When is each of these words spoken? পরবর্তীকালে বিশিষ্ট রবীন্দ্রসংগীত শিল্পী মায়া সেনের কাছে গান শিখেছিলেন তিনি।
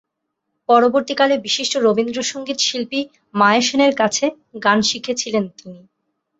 পরবর্তীকালে 0.69 1.35
বিশিষ্ট 1.45 1.73
রবীন্দ্রসংগীত 1.77 2.59
শিল্পী 2.61 2.99
মায়া 3.33 3.61
সেনের 3.61 3.93
কাছে 3.95 4.25
গান 4.63 4.79
শিখেছিলেন 4.89 5.45
তিনি। 5.57 5.81